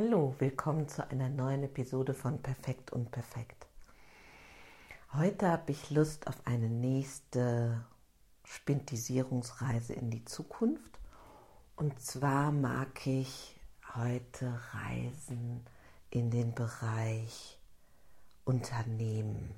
Hallo, 0.00 0.32
willkommen 0.38 0.88
zu 0.88 1.10
einer 1.10 1.28
neuen 1.28 1.64
Episode 1.64 2.14
von 2.14 2.40
Perfekt 2.40 2.92
und 2.92 3.10
Perfekt. 3.10 3.66
Heute 5.12 5.48
habe 5.48 5.72
ich 5.72 5.90
Lust 5.90 6.28
auf 6.28 6.36
eine 6.44 6.68
nächste 6.68 7.84
Spintisierungsreise 8.44 9.94
in 9.94 10.08
die 10.12 10.24
Zukunft. 10.24 11.00
Und 11.74 12.00
zwar 12.00 12.52
mag 12.52 13.08
ich 13.08 13.58
heute 13.96 14.60
reisen 14.72 15.66
in 16.10 16.30
den 16.30 16.54
Bereich 16.54 17.58
Unternehmen. 18.44 19.52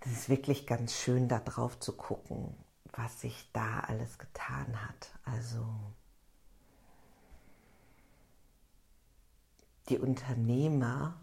Es 0.00 0.10
ist 0.10 0.28
wirklich 0.28 0.66
ganz 0.66 0.94
schön, 0.94 1.28
da 1.28 1.38
drauf 1.38 1.78
zu 1.78 1.92
gucken, 1.92 2.52
was 2.98 3.20
sich 3.20 3.48
da 3.52 3.80
alles 3.80 4.18
getan 4.18 4.84
hat. 4.88 5.12
Also 5.24 5.64
die 9.88 9.98
Unternehmer 9.98 11.20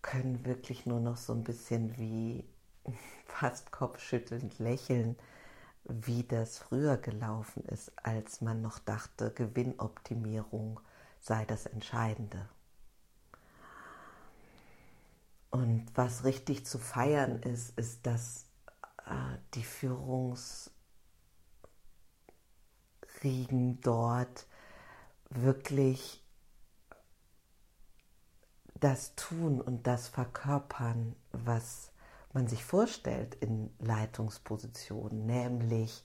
können 0.00 0.46
wirklich 0.46 0.86
nur 0.86 1.00
noch 1.00 1.18
so 1.18 1.34
ein 1.34 1.44
bisschen 1.44 1.98
wie 1.98 2.44
fast 3.26 3.70
kopfschüttelnd 3.70 4.58
lächeln, 4.58 5.16
wie 5.84 6.24
das 6.24 6.58
früher 6.58 6.96
gelaufen 6.96 7.62
ist, 7.66 7.92
als 8.02 8.40
man 8.40 8.62
noch 8.62 8.78
dachte, 8.78 9.32
Gewinnoptimierung 9.32 10.80
sei 11.20 11.44
das 11.44 11.66
Entscheidende. 11.66 12.48
Und 15.50 15.86
was 15.94 16.24
richtig 16.24 16.64
zu 16.64 16.78
feiern 16.78 17.42
ist, 17.42 17.76
ist, 17.78 18.06
dass 18.06 18.46
äh, 19.06 19.38
die 19.54 19.64
Führungsriegen 23.20 23.80
dort 23.80 24.46
wirklich 25.28 26.22
das 28.74 29.14
tun 29.14 29.60
und 29.60 29.86
das 29.86 30.08
verkörpern, 30.08 31.14
was 31.32 31.92
man 32.32 32.48
sich 32.48 32.64
vorstellt 32.64 33.34
in 33.36 33.70
Leitungspositionen, 33.78 35.26
nämlich 35.26 36.02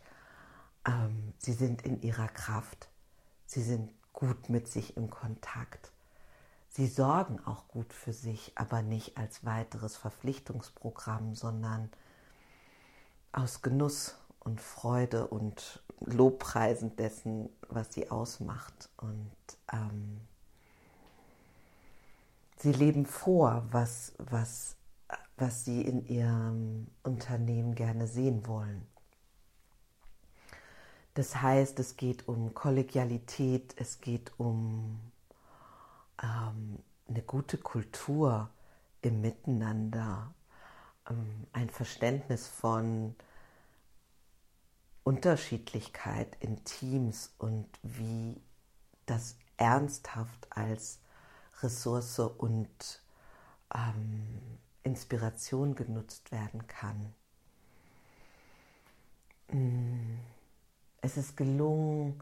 ähm, 0.86 1.34
sie 1.38 1.54
sind 1.54 1.84
in 1.84 2.02
ihrer 2.02 2.28
Kraft, 2.28 2.90
sie 3.46 3.64
sind 3.64 3.92
gut 4.12 4.50
mit 4.50 4.68
sich 4.68 4.98
im 4.98 5.10
Kontakt, 5.10 5.92
sie 6.70 6.88
sorgen 6.88 7.40
auch 7.46 7.68
gut 7.70 7.94
für 7.94 8.14
sich, 8.14 8.52
aber 8.56 8.82
nicht 8.82 9.18
als 9.18 9.46
weiteres 9.46 9.96
Verpflichtungsprogramm, 9.96 11.36
sondern 11.36 11.90
aus 13.32 13.62
Genuss 13.62 14.18
und 14.40 14.60
Freude 14.60 15.28
und 15.28 15.82
Lobpreisen 16.02 16.96
dessen, 16.96 17.50
was 17.70 17.94
sie 17.94 18.10
ausmacht. 18.12 18.90
Und 18.98 19.32
ähm, 19.72 20.22
sie 22.58 22.72
leben 22.72 23.06
vor, 23.06 23.66
was, 23.72 24.14
was, 24.18 24.76
was 25.38 25.66
sie 25.66 25.82
in 25.82 26.06
ihrem 26.08 26.88
Unternehmen 27.04 27.76
gerne 27.76 28.08
sehen 28.08 28.48
wollen. 28.48 28.86
Das 31.16 31.42
heißt, 31.42 31.80
es 31.80 31.96
geht 31.96 32.28
um 32.28 32.54
Kollegialität, 32.54 33.74
es 33.78 34.02
geht 34.02 34.34
um 34.38 35.00
ähm, 36.22 36.80
eine 37.08 37.22
gute 37.22 37.58
Kultur 37.58 38.50
im 39.02 39.22
Miteinander, 39.22 40.34
ähm, 41.10 41.48
ein 41.54 41.70
Verständnis 41.70 42.48
von 42.48 43.16
Unterschiedlichkeit 45.06 46.36
in 46.40 46.64
Teams 46.64 47.36
und 47.38 47.70
wie 47.84 48.42
das 49.06 49.38
ernsthaft 49.56 50.48
als 50.50 51.00
Ressource 51.62 52.20
und 52.20 53.04
ähm, 53.74 54.58
Inspiration 54.82 55.76
genutzt 55.76 56.32
werden 56.32 56.66
kann. 56.66 57.14
Mm, 59.52 60.18
es 61.02 61.18
ist 61.18 61.38
gelungen, 61.38 62.20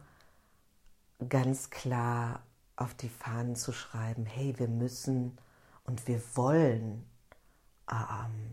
ganz 1.29 1.69
klar 1.69 2.43
auf 2.75 2.93
die 2.95 3.07
Fahnen 3.07 3.55
zu 3.55 3.72
schreiben, 3.72 4.25
hey, 4.25 4.59
wir 4.59 4.67
müssen 4.67 5.38
und 5.85 6.05
wir 6.09 6.22
wollen 6.35 7.05
ähm, 7.89 8.51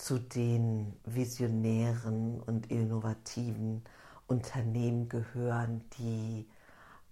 zu 0.00 0.18
den 0.18 0.98
visionären 1.04 2.40
und 2.40 2.70
innovativen 2.70 3.84
Unternehmen 4.26 5.08
gehören, 5.08 5.84
die 5.98 6.48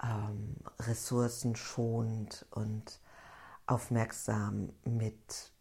ähm, 0.02 0.56
ressourcenschonend 0.80 2.46
und 2.50 3.00
aufmerksam 3.66 4.72
mit 4.84 5.52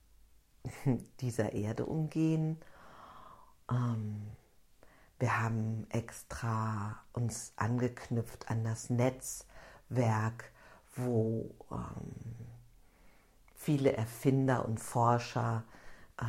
dieser 1.19 1.51
Erde 1.51 1.85
umgehen. 1.85 2.57
Ähm, 3.69 4.27
wir 5.19 5.41
haben 5.41 5.85
extra 5.89 7.01
uns 7.11 7.51
angeknüpft 7.57 8.49
an 8.49 8.63
das 8.63 8.89
Netzwerk, 8.89 10.51
wo 10.95 11.53
ähm, 11.71 12.47
viele 13.53 13.93
Erfinder 13.93 14.65
und 14.65 14.79
Forscher 14.79 15.63
äh, 16.19 16.23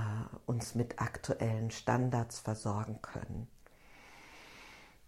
uns 0.46 0.74
mit 0.74 1.00
aktuellen 1.00 1.70
Standards 1.70 2.38
versorgen 2.38 3.00
können. 3.02 3.48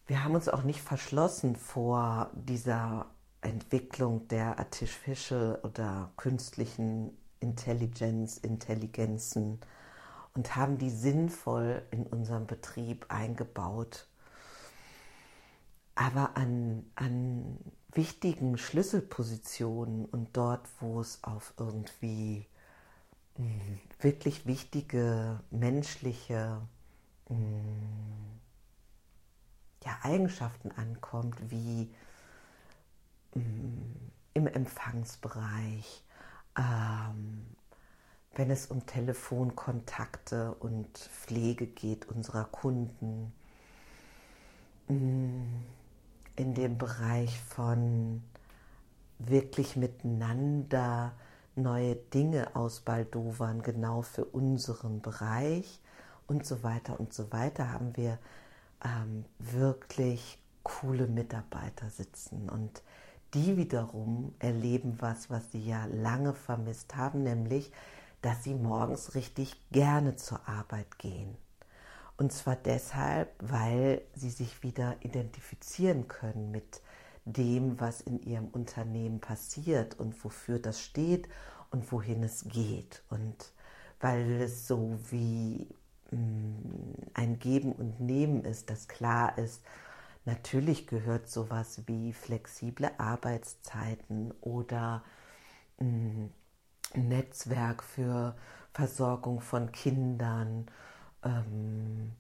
Wir 0.06 0.24
haben 0.24 0.34
uns 0.34 0.48
auch 0.48 0.64
nicht 0.64 0.80
verschlossen 0.80 1.54
vor 1.54 2.30
dieser 2.34 3.06
Entwicklung 3.42 4.26
der 4.28 4.58
Artificial 4.58 5.60
oder 5.62 6.10
künstlichen 6.16 7.16
Intelligenz, 7.38 8.36
Intelligenzen 8.36 9.60
und 10.34 10.56
haben 10.56 10.78
die 10.78 10.90
sinnvoll 10.90 11.82
in 11.90 12.06
unserem 12.06 12.46
Betrieb 12.46 13.06
eingebaut. 13.08 14.08
Aber 15.94 16.36
an, 16.36 16.90
an 16.96 17.58
wichtigen 17.92 18.56
Schlüsselpositionen 18.58 20.06
und 20.06 20.36
dort, 20.36 20.68
wo 20.80 21.00
es 21.00 21.22
auf 21.24 21.54
irgendwie 21.58 22.46
wirklich 24.00 24.46
wichtige 24.46 25.40
menschliche 25.50 26.60
mm, 27.28 28.38
ja, 29.84 29.98
Eigenschaften 30.02 30.70
ankommt, 30.72 31.50
wie 31.50 31.90
mm, 33.34 34.10
im 34.34 34.46
Empfangsbereich, 34.46 36.04
ähm, 36.58 37.46
wenn 38.34 38.50
es 38.50 38.66
um 38.66 38.86
Telefonkontakte 38.86 40.54
und 40.54 40.96
Pflege 40.98 41.66
geht 41.66 42.06
unserer 42.06 42.44
Kunden, 42.44 43.32
mm, 44.88 45.42
in 46.36 46.54
dem 46.54 46.78
Bereich 46.78 47.38
von 47.40 48.22
wirklich 49.18 49.76
miteinander 49.76 51.12
neue 51.56 51.96
Dinge 51.96 52.54
ausbaldowern, 52.54 53.62
genau 53.62 54.02
für 54.02 54.24
unseren 54.24 55.00
Bereich 55.02 55.80
und 56.26 56.46
so 56.46 56.62
weiter 56.62 56.98
und 57.00 57.12
so 57.12 57.32
weiter, 57.32 57.72
haben 57.72 57.96
wir 57.96 58.18
ähm, 58.84 59.24
wirklich 59.38 60.38
coole 60.62 61.06
Mitarbeiter 61.06 61.90
sitzen 61.90 62.48
und 62.48 62.82
die 63.34 63.56
wiederum 63.56 64.34
erleben 64.38 64.96
was, 65.00 65.30
was 65.30 65.52
sie 65.52 65.64
ja 65.64 65.86
lange 65.86 66.34
vermisst 66.34 66.96
haben, 66.96 67.22
nämlich, 67.22 67.70
dass 68.22 68.44
sie 68.44 68.54
morgens 68.54 69.14
richtig 69.14 69.56
gerne 69.70 70.16
zur 70.16 70.46
Arbeit 70.48 70.98
gehen. 70.98 71.36
Und 72.16 72.32
zwar 72.32 72.56
deshalb, 72.56 73.32
weil 73.38 74.02
sie 74.14 74.30
sich 74.30 74.62
wieder 74.62 74.96
identifizieren 75.00 76.06
können 76.06 76.50
mit 76.50 76.82
dem, 77.24 77.78
was 77.80 78.00
in 78.00 78.20
ihrem 78.22 78.48
Unternehmen 78.48 79.20
passiert 79.20 79.98
und 79.98 80.22
wofür 80.24 80.58
das 80.58 80.80
steht 80.80 81.28
und 81.70 81.90
wohin 81.92 82.22
es 82.22 82.44
geht. 82.48 83.02
Und 83.10 83.52
weil 84.00 84.42
es 84.42 84.66
so 84.66 84.98
wie 85.10 85.68
mm, 86.10 86.94
ein 87.14 87.38
Geben 87.38 87.72
und 87.72 88.00
Nehmen 88.00 88.44
ist, 88.44 88.70
das 88.70 88.88
klar 88.88 89.36
ist, 89.38 89.62
natürlich 90.24 90.86
gehört 90.86 91.28
sowas 91.28 91.82
wie 91.86 92.12
flexible 92.12 92.90
Arbeitszeiten 92.98 94.32
oder 94.40 95.02
ein 95.78 96.24
mm, 96.24 97.08
Netzwerk 97.08 97.82
für 97.84 98.36
Versorgung 98.72 99.40
von 99.40 99.72
Kindern, 99.72 100.66
ähm, 101.22 102.12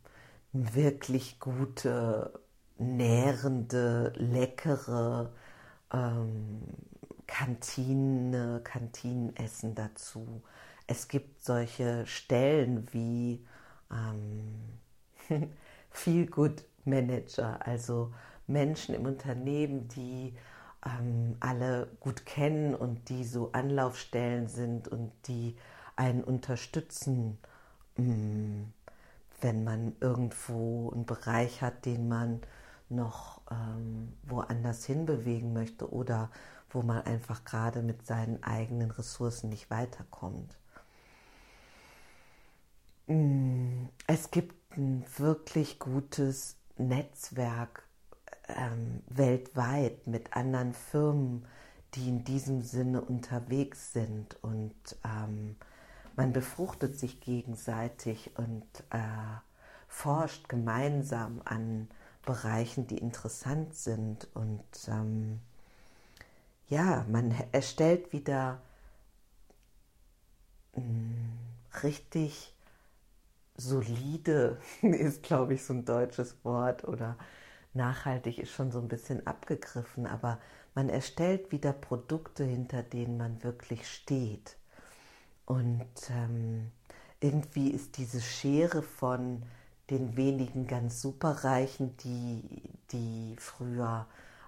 wirklich 0.52 1.40
gute 1.40 2.32
nährende, 2.80 4.12
leckere 4.16 5.30
ähm, 5.92 6.62
Kantine, 7.26 8.60
Kantinenessen 8.64 9.74
dazu. 9.74 10.42
Es 10.86 11.06
gibt 11.08 11.44
solche 11.44 12.06
Stellen 12.06 12.88
wie 12.92 13.46
ähm, 13.92 14.80
Feel 15.90 16.26
Good 16.26 16.64
Manager, 16.84 17.64
also 17.64 18.12
Menschen 18.46 18.94
im 18.94 19.06
Unternehmen, 19.06 19.86
die 19.88 20.34
ähm, 20.84 21.36
alle 21.40 21.88
gut 22.00 22.24
kennen 22.26 22.74
und 22.74 23.08
die 23.08 23.24
so 23.24 23.52
Anlaufstellen 23.52 24.48
sind 24.48 24.88
und 24.88 25.12
die 25.26 25.56
einen 25.96 26.24
unterstützen, 26.24 27.38
mm, 27.96 28.62
wenn 29.42 29.64
man 29.64 29.94
irgendwo 30.00 30.90
einen 30.90 31.06
Bereich 31.06 31.62
hat, 31.62 31.84
den 31.84 32.08
man 32.08 32.40
noch 32.90 33.40
ähm, 33.50 34.12
woanders 34.22 34.84
hinbewegen 34.84 35.52
möchte 35.52 35.92
oder 35.92 36.30
wo 36.70 36.82
man 36.82 37.02
einfach 37.02 37.44
gerade 37.44 37.82
mit 37.82 38.06
seinen 38.06 38.42
eigenen 38.42 38.90
Ressourcen 38.90 39.48
nicht 39.50 39.70
weiterkommt. 39.70 40.56
Mm, 43.06 43.86
es 44.06 44.30
gibt 44.30 44.76
ein 44.76 45.04
wirklich 45.16 45.78
gutes 45.78 46.56
Netzwerk 46.76 47.84
ähm, 48.48 49.02
weltweit 49.08 50.06
mit 50.06 50.36
anderen 50.36 50.74
Firmen, 50.74 51.44
die 51.94 52.08
in 52.08 52.24
diesem 52.24 52.62
Sinne 52.62 53.00
unterwegs 53.00 53.92
sind 53.92 54.36
und 54.42 54.74
ähm, 55.04 55.56
man 56.16 56.32
befruchtet 56.32 56.98
sich 56.98 57.20
gegenseitig 57.20 58.30
und 58.36 58.66
äh, 58.90 58.98
forscht 59.88 60.48
gemeinsam 60.48 61.42
an 61.44 61.88
Bereichen, 62.22 62.86
die 62.86 62.98
interessant 62.98 63.74
sind 63.74 64.28
und 64.34 64.62
ähm, 64.88 65.40
ja, 66.68 67.04
man 67.08 67.34
erstellt 67.52 68.12
wieder 68.12 68.60
mm, 70.76 71.80
richtig 71.82 72.54
solide, 73.56 74.58
ist 74.82 75.22
glaube 75.22 75.54
ich 75.54 75.64
so 75.64 75.74
ein 75.74 75.84
deutsches 75.84 76.44
Wort 76.44 76.84
oder 76.84 77.16
nachhaltig 77.74 78.38
ist 78.38 78.50
schon 78.52 78.72
so 78.72 78.80
ein 78.80 78.88
bisschen 78.88 79.26
abgegriffen, 79.26 80.06
aber 80.06 80.38
man 80.74 80.88
erstellt 80.88 81.52
wieder 81.52 81.72
Produkte, 81.72 82.44
hinter 82.44 82.82
denen 82.82 83.16
man 83.16 83.42
wirklich 83.42 83.88
steht. 83.88 84.56
Und 85.46 85.86
ähm, 86.10 86.70
irgendwie 87.20 87.70
ist 87.70 87.98
diese 87.98 88.20
Schere 88.20 88.82
von 88.82 89.42
den 89.90 90.16
wenigen 90.16 90.66
ganz 90.66 91.00
superreichen, 91.02 91.96
die, 91.98 92.62
die 92.92 93.36
früher 93.38 94.06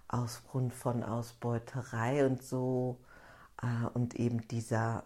aus 0.09 0.43
Grund 0.51 0.75
von 0.75 1.03
Ausbeuterei 1.03 2.27
und 2.27 2.43
so 2.43 2.99
äh, 3.63 3.87
und 3.95 4.15
eben 4.15 4.47
dieser 4.49 5.05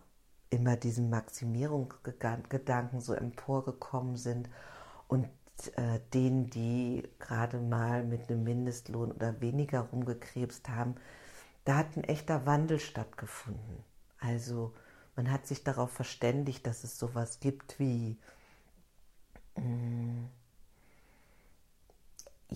immer 0.50 0.76
diesen 0.76 1.10
Maximierungsgedanken 1.10 3.00
so 3.00 3.14
emporgekommen 3.14 4.16
sind 4.16 4.48
und 5.08 5.28
äh, 5.76 6.00
denen, 6.14 6.50
die 6.50 7.08
gerade 7.18 7.58
mal 7.58 8.04
mit 8.04 8.30
einem 8.30 8.44
Mindestlohn 8.44 9.12
oder 9.12 9.40
weniger 9.40 9.80
rumgekrebst 9.80 10.68
haben, 10.68 10.96
da 11.64 11.76
hat 11.78 11.96
ein 11.96 12.04
echter 12.04 12.46
Wandel 12.46 12.78
stattgefunden. 12.78 13.84
Also 14.20 14.72
man 15.16 15.30
hat 15.30 15.46
sich 15.46 15.64
darauf 15.64 15.90
verständigt, 15.90 16.66
dass 16.66 16.84
es 16.84 16.98
sowas 16.98 17.40
gibt 17.40 17.78
wie 17.78 18.18
mh, 19.56 19.64
mm, 19.64 20.28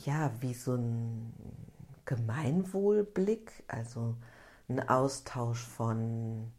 ja, 0.07 0.31
wie 0.41 0.55
so 0.55 0.75
ein 0.75 1.33
Gemeinwohlblick, 2.05 3.65
also 3.69 4.17
ein 4.69 4.89
Austausch 4.89 5.61
von 5.65 6.53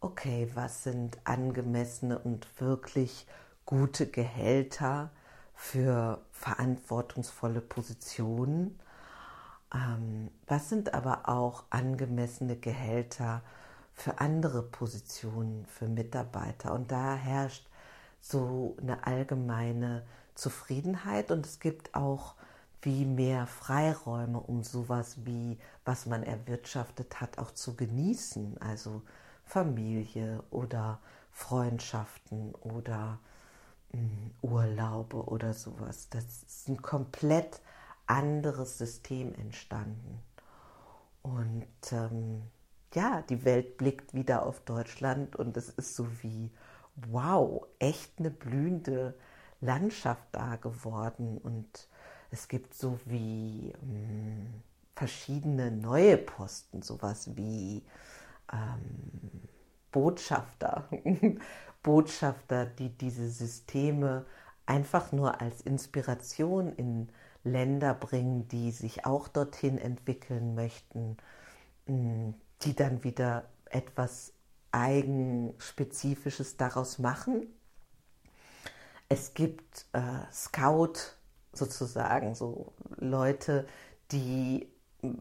okay, 0.00 0.50
was 0.54 0.84
sind 0.84 1.18
angemessene 1.24 2.18
und 2.18 2.46
wirklich 2.60 3.26
gute 3.66 4.06
Gehälter 4.06 5.10
für 5.54 6.20
verantwortungsvolle 6.30 7.60
Positionen? 7.60 8.78
Ähm, 9.74 10.30
was 10.46 10.68
sind 10.68 10.94
aber 10.94 11.28
auch 11.28 11.64
angemessene 11.70 12.56
Gehälter 12.56 13.42
für 13.92 14.20
andere 14.20 14.62
Positionen, 14.62 15.66
für 15.66 15.88
Mitarbeiter? 15.88 16.72
Und 16.72 16.92
da 16.92 17.14
herrscht 17.14 17.68
so 18.20 18.76
eine 18.80 19.06
allgemeine 19.06 20.06
Zufriedenheit 20.34 21.30
und 21.32 21.44
es 21.44 21.58
gibt 21.58 21.94
auch 21.94 22.34
wie 22.82 23.04
mehr 23.04 23.46
Freiräume, 23.46 24.40
um 24.40 24.62
sowas 24.62 25.24
wie, 25.24 25.58
was 25.84 26.06
man 26.06 26.22
erwirtschaftet 26.22 27.20
hat, 27.20 27.38
auch 27.38 27.50
zu 27.52 27.76
genießen. 27.76 28.58
Also 28.60 29.02
Familie 29.44 30.42
oder 30.50 31.00
Freundschaften 31.32 32.54
oder 32.56 33.18
mh, 33.92 34.00
hm, 34.00 34.30
Urlaube 34.42 35.24
oder 35.24 35.54
sowas. 35.54 36.08
Das 36.10 36.24
ist 36.24 36.68
ein 36.68 36.82
komplett 36.82 37.60
anderes 38.06 38.78
System 38.78 39.34
entstanden. 39.34 40.22
Und 41.22 41.66
ähm, 41.92 42.42
ja, 42.94 43.22
die 43.22 43.44
Welt 43.44 43.76
blickt 43.76 44.14
wieder 44.14 44.46
auf 44.46 44.60
Deutschland 44.60 45.36
und 45.36 45.56
es 45.56 45.68
ist 45.68 45.94
so 45.94 46.06
wie, 46.22 46.50
wow, 46.96 47.66
echt 47.78 48.18
eine 48.18 48.30
blühende 48.30 49.14
Landschaft 49.60 50.26
da 50.32 50.56
geworden. 50.56 51.38
Und 51.38 51.88
es 52.30 52.48
gibt 52.48 52.74
so 52.74 52.98
wie 53.06 53.72
mh, 53.80 53.82
hm, 53.82 54.62
verschiedene 54.94 55.70
neue 55.70 56.18
Posten, 56.18 56.82
sowas 56.82 57.36
wie 57.36 57.84
ähm, 58.52 59.48
Botschafter, 59.92 60.88
Botschafter, 61.82 62.66
die 62.66 62.90
diese 62.90 63.30
Systeme 63.30 64.26
einfach 64.66 65.12
nur 65.12 65.40
als 65.40 65.60
Inspiration 65.62 66.72
in 66.74 67.08
Länder 67.44 67.94
bringen, 67.94 68.48
die 68.48 68.70
sich 68.72 69.06
auch 69.06 69.28
dorthin 69.28 69.78
entwickeln 69.78 70.54
möchten, 70.54 71.16
mm, 71.86 72.30
die 72.62 72.74
dann 72.74 73.04
wieder 73.04 73.48
etwas 73.66 74.32
Eigenspezifisches 74.72 76.56
daraus 76.56 76.98
machen. 76.98 77.46
Es 79.08 79.32
gibt 79.32 79.86
äh, 79.92 80.30
Scout 80.30 81.17
sozusagen, 81.58 82.34
so 82.34 82.72
Leute, 82.96 83.66
die 84.12 84.68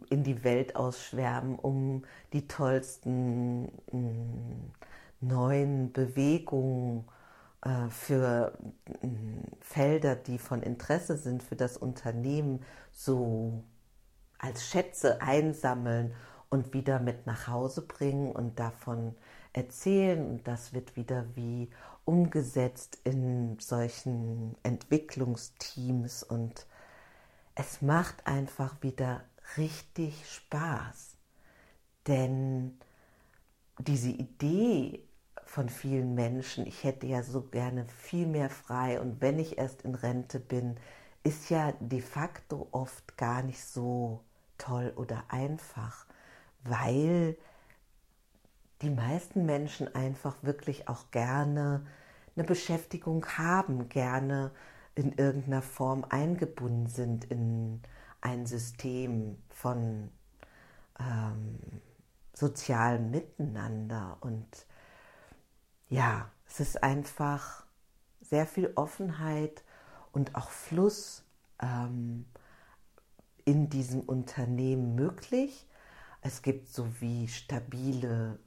in 0.10 0.24
die 0.24 0.44
Welt 0.44 0.76
ausschwärmen, 0.76 1.58
um 1.60 2.04
die 2.34 2.48
tollsten 2.48 3.66
mm, 3.92 4.72
neuen 5.22 5.92
Bewegungen 5.92 7.08
äh, 7.62 7.90
für 7.90 8.58
mm, 9.02 9.44
Felder, 9.62 10.16
die 10.16 10.40
von 10.40 10.64
Interesse 10.64 11.18
sind 11.18 11.44
für 11.44 11.56
das 11.56 11.78
Unternehmen, 11.78 12.62
so 12.92 13.64
als 14.40 14.66
Schätze 14.68 15.22
einsammeln 15.22 16.14
und 16.50 16.74
wieder 16.74 17.00
mit 17.00 17.26
nach 17.28 17.48
Hause 17.48 17.82
bringen 17.82 18.32
und 18.32 18.60
davon 18.60 19.16
erzählen. 19.54 20.26
Und 20.28 20.48
das 20.48 20.74
wird 20.74 20.96
wieder 20.96 21.26
wie 21.36 21.70
umgesetzt 22.08 23.00
in 23.04 23.60
solchen 23.60 24.56
Entwicklungsteams 24.64 26.24
und 26.24 26.66
es 27.56 27.82
macht 27.82 28.26
einfach 28.26 28.82
wieder 28.82 29.24
richtig 29.58 30.26
Spaß. 30.32 31.18
Denn 32.08 32.80
diese 33.80 34.10
Idee 34.10 35.04
von 35.46 35.70
vielen 35.70 36.16
Menschen, 36.16 36.66
ich 36.66 36.84
hätte 36.84 37.08
ja 37.08 37.24
so 37.24 37.42
gerne 37.42 37.86
viel 37.88 38.28
mehr 38.28 38.50
frei 38.50 39.02
und 39.02 39.22
wenn 39.22 39.40
ich 39.40 39.58
erst 39.58 39.82
in 39.84 39.96
Rente 39.96 40.40
bin, 40.40 40.78
ist 41.24 41.50
ja 41.50 41.74
de 41.80 42.02
facto 42.02 42.68
oft 42.72 43.18
gar 43.18 43.44
nicht 43.44 43.64
so 43.64 44.24
toll 44.58 44.94
oder 44.96 45.26
einfach, 45.30 46.06
weil 46.64 47.38
die 48.82 48.90
meisten 48.90 49.46
Menschen 49.46 49.94
einfach 49.96 50.36
wirklich 50.44 50.88
auch 50.88 51.10
gerne 51.12 51.86
eine 52.36 52.46
Beschäftigung 52.46 53.26
haben, 53.38 53.90
gerne 53.90 54.52
in 54.96 55.14
irgendeiner 55.14 55.62
Form 55.62 56.06
eingebunden 56.10 56.88
sind 56.88 57.26
in 57.26 57.82
ein 58.22 58.46
System 58.46 59.38
von 59.50 60.10
ähm, 61.00 61.60
sozialem 62.34 63.12
Miteinander. 63.12 64.18
Und 64.22 64.66
ja, 65.90 66.32
es 66.48 66.60
ist 66.60 66.84
einfach 66.84 67.66
sehr 68.22 68.46
viel 68.46 68.72
Offenheit 68.76 69.64
und 70.12 70.36
auch 70.36 70.50
Fluss 70.50 71.24
ähm, 71.62 72.26
in 73.46 73.70
diesem 73.70 74.02
Unternehmen 74.02 74.96
möglich. 74.96 75.68
Es 76.22 76.42
gibt 76.42 76.68
so 76.68 76.88
wie 77.00 77.28
stabile 77.28 78.40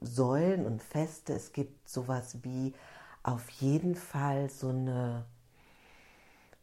Säulen 0.00 0.66
und 0.66 0.82
Feste. 0.82 1.32
Es 1.34 1.52
gibt 1.52 1.88
sowas 1.88 2.38
wie 2.42 2.74
auf 3.22 3.48
jeden 3.50 3.94
Fall 3.94 4.50
so 4.50 4.68
eine 4.68 5.26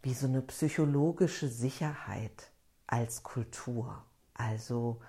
wie 0.04 0.14
so 0.14 0.28
eine 0.28 0.42
psychologische 0.42 1.50
Sicherheit 1.50 2.52
als 2.86 3.24
Kultur. 3.24 4.04
Also 4.34 5.02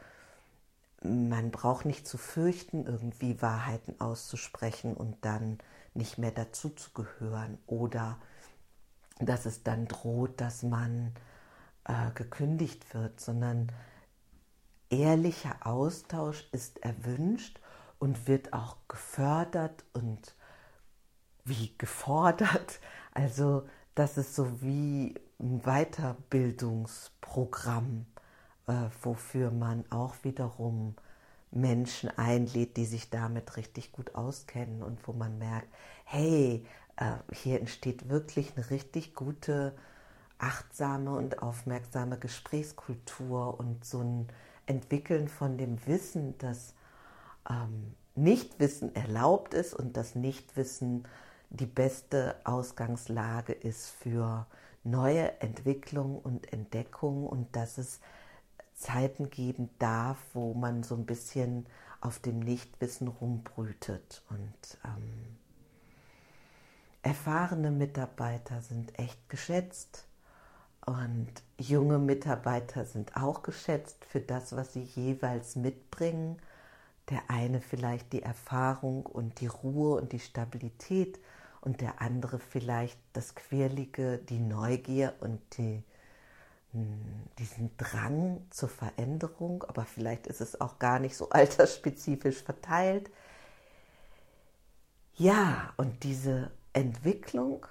man 1.03 1.51
braucht 1.53 1.85
nicht 1.85 2.07
zu 2.09 2.19
fürchten, 2.19 2.85
irgendwie 2.85 3.41
Wahrheiten 3.41 4.01
auszusprechen 4.01 4.95
und 4.95 5.17
dann 5.25 5.59
nicht 5.95 6.19
mehr 6.19 6.33
dazu 6.33 6.71
zu 6.71 6.91
gehören 6.93 7.59
oder 7.67 8.19
dass 9.21 9.47
es 9.47 9.63
dann 9.63 9.87
droht, 9.87 10.41
dass 10.41 10.63
man 10.63 11.13
äh, 11.85 12.11
gekündigt 12.15 12.95
wird, 12.95 13.21
sondern 13.21 13.71
ehrlicher 14.91 15.67
Austausch 15.67 16.49
ist 16.53 16.83
erwünscht 16.83 17.61
und 17.99 18.29
wird 18.29 18.53
auch 18.53 18.77
gefördert 18.89 19.85
und 19.93 20.35
wie 21.45 21.77
gefordert. 21.79 22.81
Also 23.13 23.67
das 23.95 24.19
ist 24.19 24.35
so 24.35 24.61
wie 24.63 25.15
ein 25.41 25.63
Weiterbildungsprogramm, 25.63 28.07
äh, 28.67 28.89
wofür 29.03 29.51
man 29.51 29.85
auch 29.91 30.15
wiederum 30.23 30.95
Menschen 31.51 32.11
einlädt, 32.17 32.77
die 32.77 32.85
sich 32.85 33.11
damit 33.11 33.57
richtig 33.57 33.93
gut 33.93 34.15
auskennen 34.15 34.83
und 34.83 35.07
wo 35.09 35.13
man 35.13 35.39
merkt, 35.39 35.69
hey, 36.05 36.67
äh, 36.97 37.17
hier 37.33 37.61
entsteht 37.61 38.09
wirklich 38.09 38.57
eine 38.57 38.71
richtig 38.71 39.15
gute, 39.15 39.75
achtsame 40.39 41.17
und 41.17 41.43
aufmerksame 41.43 42.19
Gesprächskultur 42.19 43.59
und 43.59 43.85
so 43.85 44.01
ein 44.01 44.29
Entwickeln 44.67 45.29
von 45.29 45.59
dem 45.59 45.85
Wissen, 45.87 46.37
dass 46.39 46.75
ähm, 47.49 47.95
Nichtwissen 48.15 48.95
erlaubt 48.95 49.55
ist 49.55 49.75
und 49.75 49.97
das 49.97 50.15
Nichtwissen 50.15 51.07
die 51.51 51.67
beste 51.67 52.37
Ausgangslage 52.45 53.53
ist 53.53 53.89
für 53.91 54.47
neue 54.85 55.41
Entwicklung 55.41 56.19
und 56.19 56.53
Entdeckung 56.53 57.27
und 57.27 57.55
dass 57.57 57.79
es 57.79 58.01
Zeiten 58.75 59.31
geben 59.31 59.71
darf, 59.79 60.19
wo 60.35 60.55
man 60.55 60.83
so 60.83 60.95
ein 60.95 61.07
bisschen 61.07 61.67
auf 62.01 62.19
dem 62.19 62.39
Nichtwissen 62.39 63.09
rumbrütet. 63.09 64.23
Und 64.31 64.79
ähm, 64.85 65.37
erfahrene 67.03 67.71
Mitarbeiter 67.71 68.61
sind 68.61 68.99
echt 68.99 69.29
geschätzt 69.29 70.07
und 70.87 71.29
junge 71.59 71.99
Mitarbeiter 71.99 72.85
sind 72.85 73.17
auch 73.17 73.43
geschätzt 73.43 74.05
für 74.05 74.21
das, 74.21 74.55
was 74.55 74.73
sie 74.73 74.83
jeweils 74.83 75.57
mitbringen. 75.57 76.41
Der 77.11 77.23
eine 77.29 77.61
vielleicht 77.61 78.13
die 78.13 78.23
Erfahrung 78.23 79.07
und 79.07 79.41
die 79.41 79.47
Ruhe 79.47 79.97
und 79.97 80.13
die 80.13 80.21
Stabilität 80.21 81.19
und 81.61 81.81
der 81.81 82.01
andere 82.01 82.39
vielleicht 82.39 82.99
das 83.13 83.35
Quirlige, 83.35 84.19
die 84.19 84.39
Neugier 84.39 85.15
und 85.21 85.41
die 85.57 85.83
diesen 87.39 87.77
Drang 87.79 88.47
zur 88.51 88.69
Veränderung, 88.69 89.65
aber 89.65 89.85
vielleicht 89.85 90.27
ist 90.27 90.41
es 90.41 90.61
auch 90.61 90.79
gar 90.79 90.99
nicht 90.99 91.17
so 91.17 91.29
altersspezifisch 91.31 92.43
verteilt. 92.43 93.11
Ja, 95.15 95.73
und 95.77 96.05
diese 96.05 96.51
Entwicklung 96.73 97.67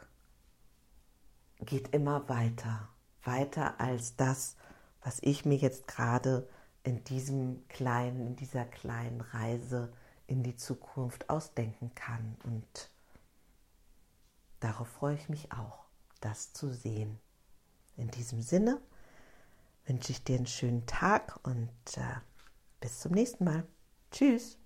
geht 1.60 1.94
immer 1.94 2.28
weiter, 2.28 2.90
weiter 3.24 3.80
als 3.80 4.16
das, 4.16 4.58
was 5.04 5.20
ich 5.22 5.46
mir 5.46 5.58
jetzt 5.58 5.88
gerade 5.88 6.48
in 6.88 7.04
diesem 7.04 7.68
kleinen, 7.68 8.26
in 8.26 8.36
dieser 8.38 8.64
kleinen 8.64 9.20
Reise 9.20 9.92
in 10.26 10.42
die 10.42 10.56
Zukunft 10.56 11.30
ausdenken 11.30 11.94
kann. 11.96 12.38
Und 12.46 12.90
darauf 14.62 14.88
freue 14.88 15.16
ich 15.16 15.28
mich 15.28 15.52
auch, 15.52 15.84
das 16.22 16.54
zu 16.54 16.74
sehen. 16.74 17.20
In 17.98 18.10
diesem 18.10 18.42
Sinne 18.42 18.80
wünsche 19.86 20.14
ich 20.14 20.24
dir 20.24 20.38
einen 20.38 20.48
schönen 20.48 20.86
Tag 20.86 21.38
und 21.44 21.70
äh, 21.98 22.22
bis 22.80 23.02
zum 23.02 23.12
nächsten 23.12 23.44
Mal. 23.44 23.68
Tschüss. 24.10 24.58